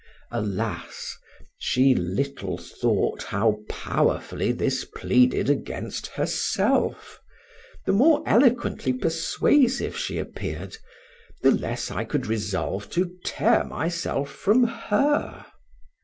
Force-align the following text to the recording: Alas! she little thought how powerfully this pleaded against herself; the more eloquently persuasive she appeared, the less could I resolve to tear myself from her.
Alas! 0.31 1.15
she 1.59 1.93
little 1.93 2.57
thought 2.57 3.21
how 3.21 3.59
powerfully 3.69 4.51
this 4.51 4.83
pleaded 4.83 5.47
against 5.47 6.07
herself; 6.07 7.19
the 7.85 7.91
more 7.91 8.23
eloquently 8.25 8.93
persuasive 8.93 9.95
she 9.95 10.17
appeared, 10.17 10.75
the 11.43 11.51
less 11.51 11.91
could 12.09 12.25
I 12.25 12.29
resolve 12.29 12.89
to 12.89 13.11
tear 13.23 13.63
myself 13.63 14.31
from 14.31 14.63
her. 14.63 15.45